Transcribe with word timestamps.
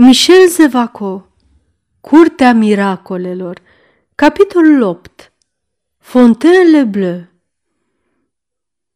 Michel 0.00 0.48
Zevaco 0.48 1.26
Curtea 2.00 2.52
miracolelor 2.52 3.60
Capitolul 4.14 4.82
8 4.82 5.32
Fontainele 5.98 6.84
Bleu 6.84 7.20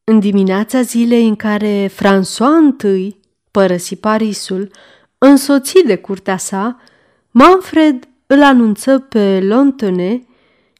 În 0.04 0.20
dimineața 0.20 0.82
zilei 0.82 1.28
în 1.28 1.36
care 1.36 1.86
François 1.86 2.96
I 2.96 3.16
părăsi 3.50 3.96
Parisul, 3.96 4.70
însoțit 5.18 5.86
de 5.86 5.96
curtea 5.96 6.36
sa, 6.36 6.80
Manfred 7.30 8.08
îl 8.26 8.42
anunță 8.42 8.98
pe 8.98 9.40
Lontone 9.40 10.26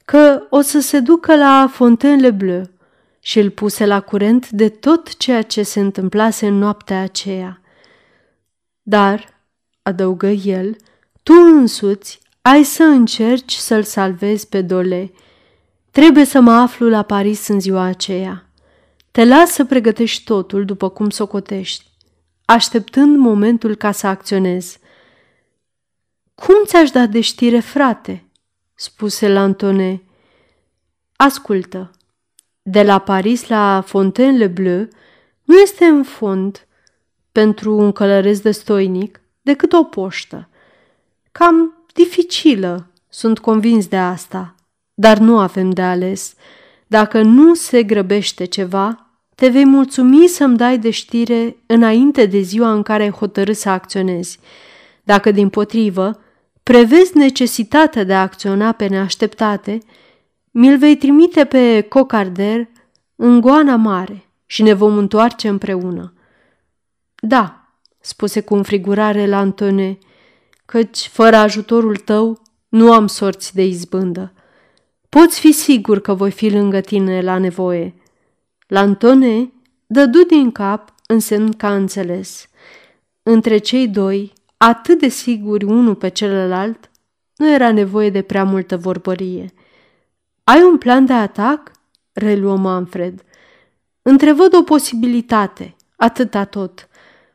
că 0.05 0.47
o 0.51 0.61
să 0.61 0.81
se 0.81 1.01
ducă 1.01 1.37
la 1.37 1.69
Fontainele 1.73 2.31
Bleu 2.31 2.71
și 3.21 3.39
îl 3.39 3.51
puse 3.51 3.87
la 3.87 4.01
curent 4.01 4.51
de 4.51 4.69
tot 4.69 5.17
ceea 5.17 5.43
ce 5.43 5.63
se 5.63 5.81
întâmplase 5.81 6.47
în 6.47 6.59
noaptea 6.59 7.01
aceea. 7.01 7.61
Dar, 8.83 9.33
adăugă 9.83 10.27
el, 10.27 10.77
tu 11.23 11.33
însuți 11.33 12.21
ai 12.43 12.63
să 12.63 12.83
încerci 12.83 13.53
să-l 13.53 13.83
salvezi 13.83 14.49
pe 14.49 14.63
Dole. 14.63 15.13
Trebuie 15.91 16.25
să 16.25 16.41
mă 16.41 16.53
aflu 16.53 16.89
la 16.89 17.03
Paris 17.03 17.49
în 17.49 17.61
ziua 17.61 17.83
aceea. 17.83 18.47
Te 19.11 19.25
las 19.25 19.51
să 19.51 19.65
pregătești 19.65 20.25
totul 20.25 20.65
după 20.65 20.89
cum 20.89 21.11
socotești, 21.11 21.85
așteptând 22.45 23.17
momentul 23.17 23.75
ca 23.75 23.93
să 23.93 24.07
acționez. 24.07 24.77
Cum 26.35 26.55
ți-aș 26.65 26.91
da 26.91 27.07
de 27.07 27.21
știre, 27.21 27.61
frate?" 27.61 28.27
spuse 28.75 29.29
Lantone. 29.29 30.03
Ascultă, 31.17 31.91
de 32.63 32.83
la 32.83 32.99
Paris 32.99 33.49
la 33.49 33.83
Fontaine-le-Bleu 33.87 34.89
nu 35.43 35.59
este 35.59 35.85
în 35.85 36.03
fond, 36.03 36.67
pentru 37.33 37.77
un 37.77 37.93
călăreț 37.93 38.39
destoinic, 38.39 39.22
decât 39.43 39.73
o 39.73 39.85
poștă. 39.85 40.49
Cam 41.33 41.85
dificilă, 41.95 42.87
sunt 43.09 43.39
convins 43.39 43.87
de 43.87 43.97
asta, 43.97 44.55
dar 44.95 45.19
nu 45.19 45.39
avem 45.39 45.71
de 45.71 45.83
ales. 45.83 46.35
Dacă 46.87 47.23
nu 47.23 47.55
se 47.55 47.83
grăbește 47.83 48.45
ceva, 48.45 49.07
te 49.35 49.49
vei 49.49 49.65
mulțumi 49.65 50.27
să-mi 50.27 50.57
dai 50.57 50.79
de 50.79 50.91
știre 50.91 51.57
înainte 51.67 52.27
de 52.27 52.41
ziua 52.41 52.73
în 52.73 52.83
care 52.83 53.03
ai 53.03 53.11
hotărât 53.11 53.57
să 53.57 53.69
acționezi. 53.69 54.39
Dacă, 55.03 55.31
din 55.31 55.49
potrivă, 55.49 56.21
prevezi 56.63 57.17
necesitatea 57.17 58.05
de 58.05 58.15
a 58.15 58.21
acționa 58.21 58.73
pe 58.73 58.87
neașteptate, 58.87 59.79
mi-l 60.51 60.79
vei 60.79 60.97
trimite 60.97 61.45
pe 61.45 61.81
Cocarder 61.81 62.69
în 63.17 63.41
goana 63.41 63.77
mare 63.77 64.27
și 64.47 64.63
ne 64.63 64.73
vom 64.73 64.97
întoarce 64.97 65.49
împreună. 65.49 66.13
Da, 67.15 67.62
spuse 68.03 68.41
cu 68.41 68.55
înfrigurare 68.55 69.27
la 69.27 69.39
Antone, 69.39 69.99
căci 70.65 71.09
fără 71.09 71.37
ajutorul 71.37 71.97
tău 71.97 72.43
nu 72.69 72.93
am 72.93 73.07
sorți 73.07 73.55
de 73.55 73.65
izbândă. 73.65 74.33
Poți 75.09 75.41
fi 75.41 75.53
sigur 75.53 76.01
că 76.01 76.15
voi 76.15 76.31
fi 76.31 76.51
lângă 76.51 76.81
tine 76.81 77.21
la 77.21 77.39
nevoie. 77.39 77.95
La 78.67 78.81
Antone 78.81 79.53
dădu 79.87 80.23
din 80.25 80.51
cap 80.51 80.95
în 81.07 81.19
semn 81.19 81.53
ca 81.53 81.75
înțeles. 81.75 82.49
Între 83.23 83.59
cei 83.59 83.89
doi, 83.89 84.33
atât 84.57 84.99
de 84.99 85.09
siguri 85.09 85.65
unul 85.65 85.95
pe 85.95 86.09
celălalt, 86.09 86.91
nu 87.37 87.53
era 87.53 87.73
nevoie 87.73 88.11
de 88.11 88.23
prea 88.23 88.45
multă 88.45 88.77
vorbărie. 88.77 89.53
Ai 90.45 90.63
un 90.63 90.79
plan 90.79 91.07
de 91.07 91.13
atac?" 91.13 91.71
reluă 92.13 92.57
Manfred. 92.57 93.25
Întrevăd 94.03 94.55
o 94.55 94.63
posibilitate, 94.63 95.77
atâta 95.97 96.45
tot. 96.45 96.89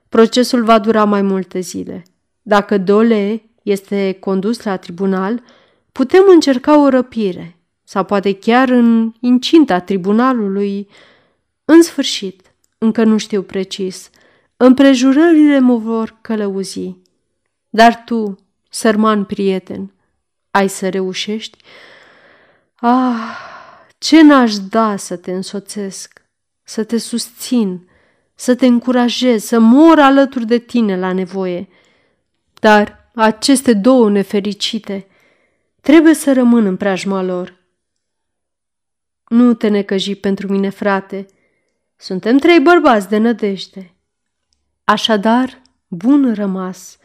Procesul 0.10 0.64
va 0.64 0.80
dura 0.80 1.04
mai 1.04 1.22
multe 1.22 1.60
zile. 1.60 2.04
Dacă 2.42 2.78
Dole 2.78 3.50
este 3.64 4.18
condus 4.20 4.64
la 4.64 4.78
tribunal, 4.78 5.44
putem 5.92 6.24
încerca 6.28 6.82
o 6.82 6.90
răpire 6.90 7.58
sau 7.84 8.04
poate 8.04 8.38
chiar 8.38 8.70
în 8.70 9.14
incinta 9.20 9.80
tribunalului. 9.80 10.90
În 11.66 11.82
sfârșit, 11.82 12.54
încă 12.78 13.04
nu 13.04 13.18
știu 13.18 13.42
precis, 13.42 14.10
împrejurările 14.58 15.60
mă 15.60 15.76
vor 15.76 16.18
călăuzi. 16.22 16.96
Dar 17.70 18.04
tu, 18.06 18.38
sărman 18.70 19.24
prieten, 19.24 19.94
ai 20.52 20.70
să 20.70 20.90
reușești? 20.90 21.58
Ah, 22.76 23.38
ce 23.98 24.22
n-aș 24.22 24.58
da 24.58 24.96
să 24.96 25.16
te 25.16 25.32
însoțesc, 25.32 26.22
să 26.64 26.84
te 26.84 26.98
susțin, 26.98 27.90
să 28.40 28.56
te 28.56 28.66
încurajez, 28.66 29.44
să 29.44 29.60
mor 29.60 30.00
alături 30.00 30.46
de 30.46 30.58
tine 30.58 31.00
la 31.00 31.14
nevoie. 31.14 31.68
Dar 32.60 33.10
aceste 33.16 33.74
două 33.74 34.10
nefericite 34.10 35.08
trebuie 35.82 36.14
să 36.14 36.34
rămân 36.34 36.66
în 36.66 36.78
preajma 36.78 37.22
lor. 37.22 37.58
Nu 39.28 39.54
te 39.54 39.68
necăji 39.68 40.16
pentru 40.16 40.48
mine, 40.52 40.70
frate. 40.70 41.26
Suntem 41.96 42.38
trei 42.38 42.60
bărbați 42.60 43.10
de 43.10 43.18
nădejde. 43.18 43.96
Așadar, 44.84 45.62
bun 45.88 46.34
rămas, 46.34 46.98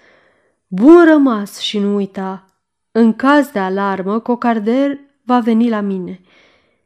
bun 0.66 1.04
rămas 1.04 1.58
și 1.58 1.78
nu 1.78 1.94
uita, 1.94 2.44
în 2.90 3.12
caz 3.12 3.48
de 3.48 3.58
alarmă, 3.58 4.18
Cocarder 4.20 4.98
va 5.24 5.40
veni 5.40 5.68
la 5.68 5.80
mine. 5.80 6.20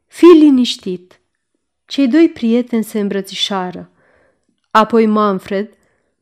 Fii 0.07 0.39
liniștit. 0.39 1.21
Cei 1.85 2.09
doi 2.09 2.29
prieteni 2.29 2.85
se 2.85 3.01
îmbrățișară. 3.01 3.91
Apoi 4.77 5.07
Manfred 5.07 5.69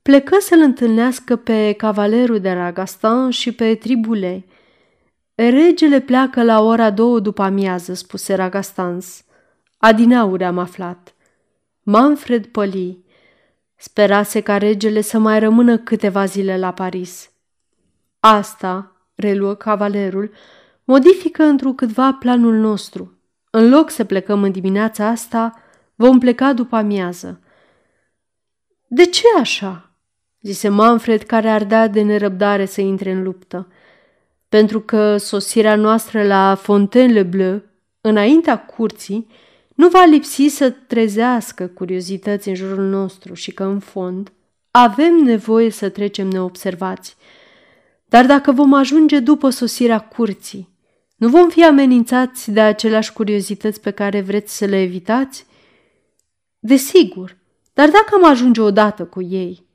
plecă 0.02 0.36
să-l 0.40 0.60
întâlnească 0.60 1.36
pe 1.36 1.72
cavalerul 1.72 2.40
de 2.40 2.52
Ragastan 2.52 3.30
și 3.30 3.52
pe 3.52 3.74
Tribule. 3.74 4.44
Regele 5.34 6.00
pleacă 6.00 6.42
la 6.42 6.60
ora 6.60 6.90
două 6.90 7.20
după 7.20 7.42
amiază, 7.42 7.94
spuse 7.94 8.34
Ragastans. 8.34 9.24
Adinauri 9.78 10.44
am 10.44 10.58
aflat. 10.58 11.14
Manfred 11.82 12.46
păli. 12.46 13.04
Sperase 13.76 14.40
ca 14.40 14.58
regele 14.58 15.00
să 15.00 15.18
mai 15.18 15.38
rămână 15.38 15.78
câteva 15.78 16.24
zile 16.24 16.58
la 16.58 16.72
Paris. 16.72 17.30
Asta, 18.20 18.96
reluă 19.14 19.54
cavalerul, 19.54 20.30
modifică 20.84 21.42
întrucâtva 21.42 22.12
planul 22.12 22.54
nostru. 22.54 23.18
În 23.50 23.68
loc 23.68 23.90
să 23.90 24.04
plecăm 24.04 24.42
în 24.42 24.50
dimineața 24.50 25.06
asta, 25.06 25.62
vom 25.94 26.18
pleca 26.18 26.52
după 26.52 26.76
amiază. 26.76 27.38
De 28.94 29.04
ce 29.04 29.24
așa?" 29.40 29.90
zise 30.40 30.68
Manfred, 30.68 31.22
care 31.22 31.48
ardea 31.48 31.86
de 31.86 32.02
nerăbdare 32.02 32.64
să 32.64 32.80
intre 32.80 33.10
în 33.10 33.22
luptă. 33.22 33.68
Pentru 34.48 34.80
că 34.80 35.16
sosirea 35.16 35.76
noastră 35.76 36.22
la 36.22 36.54
Fontaine-le-Bleu, 36.54 37.62
înaintea 38.00 38.58
curții, 38.64 39.26
nu 39.74 39.88
va 39.88 40.04
lipsi 40.04 40.46
să 40.46 40.70
trezească 40.70 41.66
curiozități 41.66 42.48
în 42.48 42.54
jurul 42.54 42.84
nostru 42.84 43.34
și 43.34 43.52
că, 43.52 43.64
în 43.64 43.78
fond, 43.78 44.32
avem 44.70 45.14
nevoie 45.14 45.70
să 45.70 45.88
trecem 45.88 46.28
neobservați. 46.28 47.16
Dar 48.04 48.26
dacă 48.26 48.52
vom 48.52 48.74
ajunge 48.74 49.18
după 49.20 49.50
sosirea 49.50 50.00
curții, 50.00 50.68
nu 51.16 51.28
vom 51.28 51.48
fi 51.48 51.64
amenințați 51.64 52.50
de 52.50 52.60
aceleași 52.60 53.12
curiozități 53.12 53.80
pe 53.80 53.90
care 53.90 54.20
vreți 54.20 54.56
să 54.56 54.64
le 54.64 54.80
evitați? 54.80 55.46
Desigur, 56.58 57.36
dar 57.74 57.90
dacă 57.90 58.14
am 58.14 58.24
ajunge 58.24 58.60
odată 58.60 59.04
cu 59.04 59.22
ei, 59.22 59.66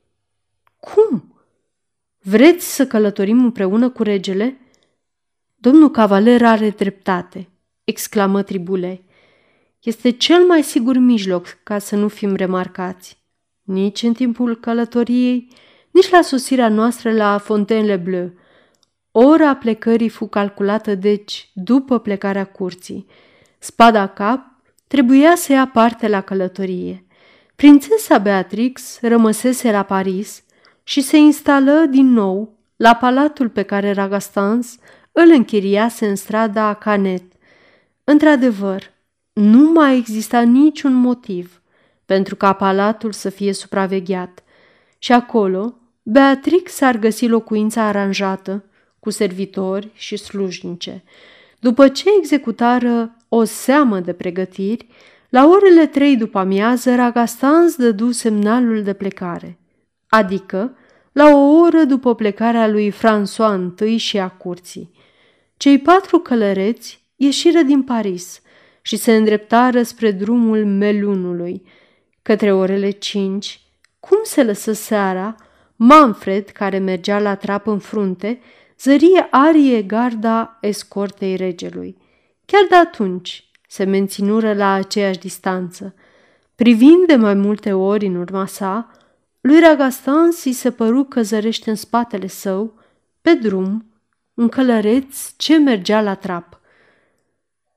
cum? 0.80 1.34
Vreți 2.22 2.74
să 2.74 2.86
călătorim 2.86 3.44
împreună 3.44 3.90
cu 3.90 4.02
regele? 4.02 4.60
Domnul 5.56 5.90
cavaler 5.90 6.44
are 6.44 6.70
dreptate, 6.70 7.48
exclamă 7.84 8.42
Tribule. 8.42 9.04
Este 9.80 10.10
cel 10.10 10.46
mai 10.46 10.62
sigur 10.62 10.96
mijloc 10.96 11.58
ca 11.62 11.78
să 11.78 11.96
nu 11.96 12.08
fim 12.08 12.34
remarcați. 12.34 13.18
Nici 13.62 14.02
în 14.02 14.12
timpul 14.12 14.56
călătoriei, 14.56 15.48
nici 15.90 16.10
la 16.10 16.22
sosirea 16.22 16.68
noastră 16.68 17.12
la 17.12 17.38
Fontaine-le-Bleu. 17.38 18.32
Ora 19.10 19.56
plecării 19.56 20.08
fu 20.08 20.26
calculată, 20.26 20.94
deci, 20.94 21.50
după 21.54 21.98
plecarea 21.98 22.44
curții. 22.44 23.06
Spada 23.58 24.06
cap 24.06 24.40
trebuia 24.86 25.34
să 25.36 25.52
ia 25.52 25.66
parte 25.66 26.08
la 26.08 26.20
călătorie. 26.20 27.04
Prințesa 27.60 28.18
Beatrix 28.18 28.98
rămăsese 29.00 29.70
la 29.70 29.82
Paris 29.82 30.42
și 30.82 31.00
se 31.00 31.16
instală 31.16 31.86
din 31.90 32.12
nou 32.12 32.58
la 32.76 32.94
palatul 32.94 33.48
pe 33.48 33.62
care 33.62 33.92
Ragastans 33.92 34.76
îl 35.12 35.30
închiriase 35.30 36.06
în 36.06 36.16
strada 36.16 36.74
Canet. 36.74 37.22
Într-adevăr, 38.04 38.92
nu 39.32 39.70
mai 39.70 39.96
exista 39.96 40.40
niciun 40.40 40.92
motiv 40.92 41.62
pentru 42.04 42.36
ca 42.36 42.52
palatul 42.52 43.12
să 43.12 43.28
fie 43.28 43.52
supravegheat 43.52 44.42
și 44.98 45.12
acolo 45.12 45.74
Beatrix 46.02 46.80
ar 46.80 46.96
găsi 46.96 47.26
locuința 47.26 47.82
aranjată 47.82 48.64
cu 48.98 49.10
servitori 49.10 49.90
și 49.94 50.16
slujnice. 50.16 51.04
După 51.58 51.88
ce 51.88 52.08
executară 52.18 53.16
o 53.28 53.44
seamă 53.44 54.00
de 54.00 54.12
pregătiri, 54.12 54.86
la 55.30 55.46
orele 55.46 55.86
trei 55.86 56.16
după 56.16 56.38
amiază, 56.38 56.94
Ragastans 56.94 57.76
dădu 57.76 58.10
semnalul 58.10 58.82
de 58.82 58.92
plecare, 58.92 59.58
adică 60.08 60.76
la 61.12 61.28
o 61.28 61.38
oră 61.38 61.84
după 61.84 62.14
plecarea 62.14 62.68
lui 62.68 62.92
François 62.92 63.86
I 63.86 63.96
și 63.96 64.18
a 64.18 64.28
curții. 64.28 64.90
Cei 65.56 65.78
patru 65.78 66.18
călăreți 66.18 67.04
ieșiră 67.16 67.62
din 67.62 67.82
Paris 67.82 68.42
și 68.82 68.96
se 68.96 69.16
îndreptară 69.16 69.82
spre 69.82 70.10
drumul 70.10 70.64
Melunului. 70.64 71.62
Către 72.22 72.52
orele 72.52 72.90
cinci, 72.90 73.60
cum 74.00 74.18
se 74.22 74.44
lăsă 74.44 74.72
seara, 74.72 75.34
Manfred, 75.76 76.48
care 76.48 76.78
mergea 76.78 77.18
la 77.18 77.34
trap 77.34 77.66
în 77.66 77.78
frunte, 77.78 78.40
zărie 78.80 79.26
arie 79.30 79.82
garda 79.82 80.58
escortei 80.60 81.36
regelui. 81.36 81.96
Chiar 82.44 82.66
de 82.68 82.74
atunci 82.76 83.49
se 83.70 83.84
menținură 83.84 84.54
la 84.54 84.72
aceeași 84.72 85.18
distanță. 85.18 85.94
Privind 86.54 87.06
de 87.06 87.14
mai 87.14 87.34
multe 87.34 87.72
ori 87.72 88.06
în 88.06 88.14
urma 88.14 88.46
sa, 88.46 88.90
lui 89.40 89.60
Ragastan 89.60 90.30
i 90.44 90.52
se 90.52 90.70
păru 90.70 91.04
că 91.04 91.22
zărește 91.22 91.70
în 91.70 91.76
spatele 91.76 92.26
său, 92.26 92.74
pe 93.20 93.34
drum, 93.34 93.92
un 94.34 94.48
călăreț 94.48 95.36
ce 95.36 95.58
mergea 95.58 96.02
la 96.02 96.14
trap. 96.14 96.60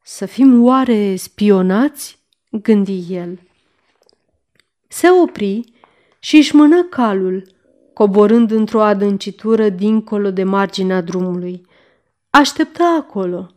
Să 0.04 0.26
fim 0.26 0.64
oare 0.64 1.16
spionați? 1.16 2.20
gândi 2.52 3.06
el. 3.10 3.40
Se 4.88 5.08
opri 5.10 5.74
și 6.20 6.38
își 6.38 6.56
mână 6.56 6.84
calul, 6.84 7.48
coborând 7.94 8.52
într-o 8.52 8.82
adâncitură 8.82 9.70
dincolo 9.70 10.32
de 10.32 10.44
marginea 10.44 11.02
drumului. 11.02 11.66
Aștepta 12.30 12.98
acolo. 13.00 13.52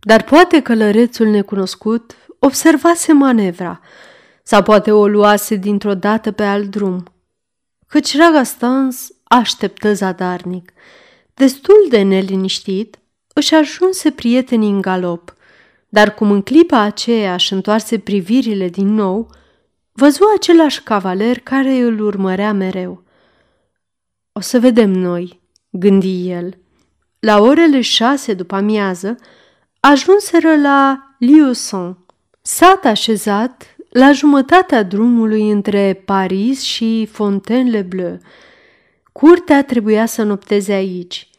Dar 0.00 0.22
poate 0.22 0.62
călărețul 0.62 1.26
necunoscut 1.26 2.16
observase 2.38 3.12
manevra 3.12 3.80
sau 4.42 4.62
poate 4.62 4.92
o 4.92 5.06
luase 5.06 5.54
dintr-o 5.54 5.94
dată 5.94 6.32
pe 6.32 6.42
alt 6.42 6.64
drum. 6.64 7.04
Căci 7.86 8.16
Ragastans 8.16 9.08
așteptă 9.24 9.92
zadarnic. 9.92 10.72
Destul 11.34 11.86
de 11.88 12.02
neliniștit, 12.02 12.98
își 13.32 13.54
ajunse 13.54 14.10
prietenii 14.10 14.70
în 14.70 14.80
galop, 14.80 15.34
dar 15.88 16.14
cum 16.14 16.30
în 16.30 16.42
clipa 16.42 16.80
aceea 16.80 17.34
își 17.34 17.52
întoarse 17.52 17.98
privirile 17.98 18.68
din 18.68 18.94
nou, 18.94 19.30
văzu 19.92 20.22
același 20.36 20.82
cavaler 20.82 21.38
care 21.38 21.72
îl 21.76 22.00
urmărea 22.00 22.52
mereu. 22.52 23.02
O 24.32 24.40
să 24.40 24.58
vedem 24.58 24.90
noi, 24.90 25.40
gândi 25.70 26.30
el. 26.30 26.58
La 27.18 27.40
orele 27.40 27.80
șase 27.80 28.34
după 28.34 28.54
amiază, 28.54 29.18
ajunseră 29.80 30.56
la 30.56 31.14
Liuson, 31.18 31.98
sat 32.42 32.84
așezat 32.84 33.76
la 33.90 34.12
jumătatea 34.12 34.82
drumului 34.82 35.50
între 35.50 36.02
Paris 36.04 36.62
și 36.62 37.08
Fontainebleau. 37.12 38.18
Curtea 39.12 39.64
trebuia 39.64 40.06
să 40.06 40.22
nopteze 40.22 40.72
aici 40.72 41.30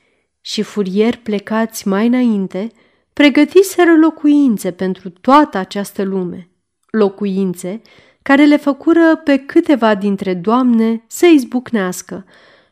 și 0.41 0.61
furieri 0.61 1.17
plecați 1.17 1.87
mai 1.87 2.07
înainte 2.07 2.71
pregătiseră 3.13 3.95
locuințe 3.97 4.71
pentru 4.71 5.09
toată 5.09 5.57
această 5.57 6.03
lume. 6.03 6.49
Locuințe 6.89 7.81
care 8.21 8.45
le 8.45 8.57
făcură 8.57 9.15
pe 9.23 9.37
câteva 9.37 9.95
dintre 9.95 10.33
doamne 10.33 11.03
să 11.07 11.25
izbucnească, 11.25 12.25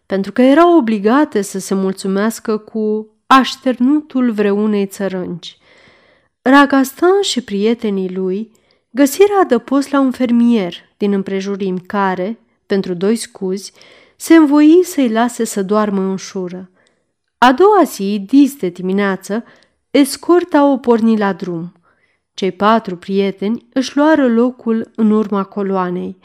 pentru 0.06 0.32
că 0.32 0.42
erau 0.42 0.78
obligate 0.78 1.42
să 1.42 1.60
se 1.60 1.74
mulțumească 1.74 2.58
cu 2.58 3.08
așternutul 3.28 4.32
vreunei 4.32 4.86
țărânci. 4.86 5.59
Ragastan 6.42 7.22
și 7.22 7.42
prietenii 7.42 8.14
lui 8.14 8.52
găsirea 8.90 9.40
adăpost 9.42 9.92
la 9.92 10.00
un 10.00 10.12
fermier 10.12 10.74
din 10.98 11.14
împrejurim 11.14 11.78
care, 11.78 12.40
pentru 12.66 12.94
doi 12.94 13.16
scuzi, 13.16 13.74
se 14.16 14.36
învoi 14.36 14.80
să-i 14.84 15.10
lase 15.10 15.44
să 15.44 15.64
doarmă 15.64 16.02
în 16.02 16.16
șură. 16.16 16.70
A 17.38 17.54
doua 17.54 17.84
zi, 17.84 18.24
dis 18.28 18.56
de 18.56 18.70
dimineață, 18.70 19.44
escorta 19.92 20.66
o 20.66 20.78
porni 20.78 21.18
la 21.18 21.34
drum. 21.34 21.74
Cei 22.34 22.52
patru 22.52 22.98
prieteni 22.98 23.68
își 23.74 23.98
luară 23.98 24.28
locul 24.28 24.92
în 24.96 25.12
urma 25.12 25.44
coloanei. 25.44 26.18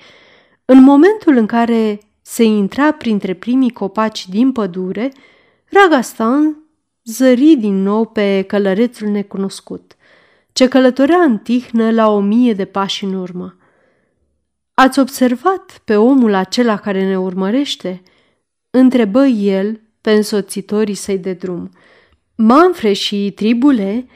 În 0.65 0.83
momentul 0.83 1.37
în 1.37 1.47
care 1.47 2.01
se 2.23 2.43
intra 2.43 2.93
printre 2.93 3.35
primii 3.35 3.71
copaci 3.71 4.29
din 4.29 4.53
pădure, 4.53 5.13
Ragastan 5.65 6.59
zări 7.05 7.57
din 7.57 7.83
nou 7.83 8.07
pe 8.07 8.45
călărețul 8.47 9.09
necunoscut, 9.09 9.97
ce 10.55 10.69
călătorea 10.69 11.23
în 11.23 11.39
tihnă 11.39 11.91
la 11.91 12.11
o 12.11 12.21
mie 12.21 12.53
de 12.53 12.65
pași 12.65 13.05
în 13.05 13.15
urmă. 13.15 13.57
Ați 14.75 14.99
observat 14.99 15.81
pe 15.85 15.97
omul 15.97 16.35
acela 16.35 16.77
care 16.77 17.05
ne 17.05 17.19
urmărește?" 17.19 18.03
întrebă 18.71 19.25
el 19.27 19.81
pe 20.01 20.13
însoțitorii 20.13 20.95
săi 20.95 21.19
de 21.19 21.33
drum. 21.33 21.71
Manfre 22.35 22.93
și 22.93 23.33
Tribule 23.35 24.07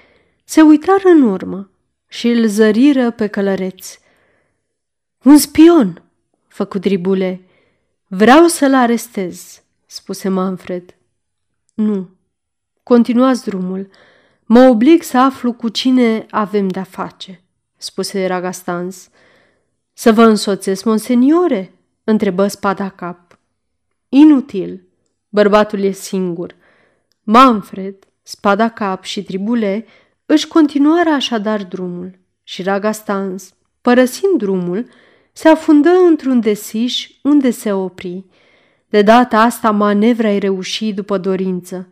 se 0.44 0.60
uitară 0.60 1.08
în 1.08 1.22
urmă 1.22 1.70
și 2.08 2.28
îl 2.28 2.46
zăriră 2.46 3.10
pe 3.10 3.26
călăreț. 3.26 3.98
Un 5.22 5.38
spion!" 5.38 6.02
făcut 6.46 6.80
Tribule. 6.80 7.40
Vreau 8.06 8.46
să-l 8.46 8.74
arestez, 8.74 9.62
spuse 9.86 10.28
Manfred. 10.28 10.94
Nu. 11.74 12.08
Continuați 12.82 13.44
drumul. 13.44 13.88
Mă 14.50 14.60
oblig 14.60 15.02
să 15.02 15.18
aflu 15.18 15.52
cu 15.52 15.68
cine 15.68 16.26
avem 16.30 16.68
de-a 16.68 16.82
face, 16.82 17.42
spuse 17.76 18.26
Ragastans. 18.26 19.10
Să 19.92 20.12
vă 20.12 20.22
însoțesc, 20.22 20.84
monseniore? 20.84 21.72
întrebă 22.04 22.46
spada 22.46 22.88
cap. 22.88 23.38
Inutil. 24.08 24.86
Bărbatul 25.28 25.80
e 25.80 25.90
singur. 25.90 26.54
Manfred, 27.22 27.94
spada 28.22 28.68
cap 28.68 29.04
și 29.04 29.22
tribule 29.22 29.86
își 30.26 30.48
continuară 30.48 31.10
așadar 31.10 31.64
drumul 31.64 32.18
și 32.42 32.62
Ragastans, 32.62 33.54
părăsind 33.80 34.38
drumul, 34.38 34.88
se 35.32 35.48
afundă 35.48 35.90
într-un 36.08 36.40
desiș 36.40 37.10
unde 37.22 37.50
se 37.50 37.72
opri. 37.72 38.24
De 38.88 39.02
data 39.02 39.40
asta 39.40 39.70
manevra 39.70 40.28
îi 40.28 40.38
reuși 40.38 40.92
după 40.92 41.18
dorință. 41.18 41.88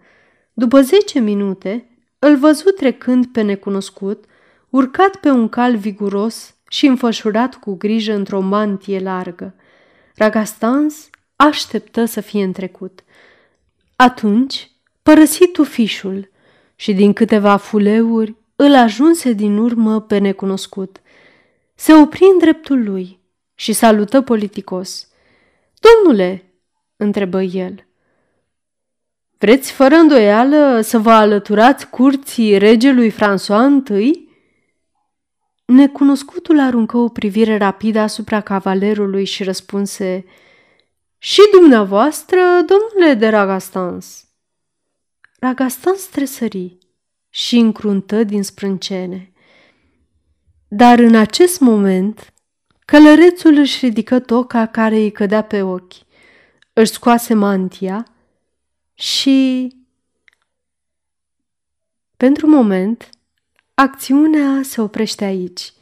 După 0.52 0.80
zece 0.80 1.18
minute, 1.18 1.90
îl 2.26 2.36
văzu 2.36 2.70
trecând 2.70 3.26
pe 3.26 3.40
necunoscut, 3.40 4.24
urcat 4.70 5.16
pe 5.16 5.30
un 5.30 5.48
cal 5.48 5.76
viguros 5.76 6.54
și 6.68 6.86
înfășurat 6.86 7.54
cu 7.54 7.74
grijă 7.74 8.12
într-o 8.12 8.40
mantie 8.40 8.98
largă. 8.98 9.54
Ragastans 10.14 11.10
așteptă 11.36 12.04
să 12.04 12.20
fie 12.20 12.44
întrecut. 12.44 13.04
Atunci 13.96 14.70
părăsi 15.02 15.48
tufișul 15.48 16.30
și 16.74 16.92
din 16.92 17.12
câteva 17.12 17.56
fuleuri 17.56 18.34
îl 18.56 18.74
ajunse 18.74 19.32
din 19.32 19.56
urmă 19.56 20.00
pe 20.00 20.18
necunoscut. 20.18 21.00
Se 21.74 21.94
opri 21.94 22.24
în 22.32 22.38
dreptul 22.38 22.84
lui 22.84 23.20
și 23.54 23.72
salută 23.72 24.22
politicos. 24.22 25.08
Domnule, 25.80 26.52
întrebă 26.96 27.42
el, 27.42 27.86
vreți 29.38 29.72
fără 29.72 29.94
îndoială 29.94 30.80
să 30.80 30.98
vă 30.98 31.10
alăturați 31.10 31.90
curții 31.90 32.58
regelui 32.58 33.12
François 33.12 33.88
I? 33.88 34.28
Necunoscutul 35.64 36.60
aruncă 36.60 36.96
o 36.96 37.08
privire 37.08 37.56
rapidă 37.56 37.98
asupra 37.98 38.40
cavalerului 38.40 39.24
și 39.24 39.42
răspunse 39.42 40.24
Și 41.18 41.40
dumneavoastră, 41.52 42.38
domnule 42.66 43.14
de 43.14 43.28
Ragastans. 43.28 44.24
Ragastans 45.38 46.04
tresări 46.04 46.78
și 47.30 47.56
încruntă 47.56 48.24
din 48.24 48.42
sprâncene. 48.42 49.32
Dar 50.68 50.98
în 50.98 51.14
acest 51.14 51.60
moment 51.60 52.30
Călărețul 52.84 53.56
își 53.56 53.86
ridică 53.86 54.18
toca 54.18 54.66
care 54.66 54.94
îi 54.94 55.10
cădea 55.10 55.42
pe 55.42 55.62
ochi, 55.62 55.92
își 56.72 56.92
scoase 56.92 57.34
mantia 57.34 58.06
și... 58.96 59.70
Pentru 62.16 62.46
moment, 62.46 63.10
acțiunea 63.74 64.60
se 64.62 64.80
oprește 64.80 65.24
aici. 65.24 65.72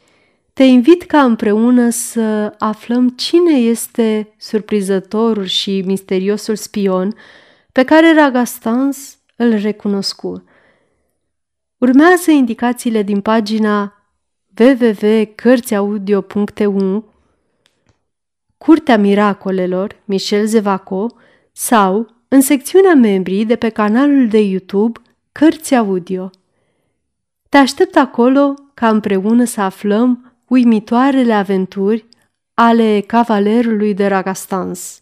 Te 0.53 0.63
invit 0.63 1.03
ca 1.03 1.23
împreună 1.23 1.89
să 1.89 2.55
aflăm 2.57 3.09
cine 3.09 3.57
este 3.57 4.33
surprizătorul 4.37 5.45
și 5.45 5.83
misteriosul 5.85 6.55
spion 6.55 7.15
pe 7.71 7.83
care 7.83 8.13
Ragastans 8.13 9.17
îl 9.35 9.55
recunoscu. 9.55 10.43
Urmează 11.77 12.31
indicațiile 12.31 13.01
din 13.01 13.21
pagina 13.21 13.93
www.cărțiaudio.eu 14.59 17.13
Curtea 18.57 18.97
Miracolelor, 18.97 20.01
Michel 20.05 20.45
Zevaco 20.45 21.07
sau 21.51 22.14
în 22.35 22.41
secțiunea 22.41 22.93
membrii 22.93 23.45
de 23.45 23.55
pe 23.55 23.69
canalul 23.69 24.27
de 24.27 24.41
YouTube 24.41 24.99
Cărți 25.31 25.75
Audio. 25.75 26.29
Te 27.49 27.57
aștept 27.57 27.95
acolo 27.95 28.53
ca 28.73 28.89
împreună 28.89 29.43
să 29.43 29.61
aflăm 29.61 30.33
uimitoarele 30.47 31.33
aventuri 31.33 32.05
ale 32.53 33.03
cavalerului 33.07 33.93
de 33.93 34.07
Ragastans. 34.07 35.01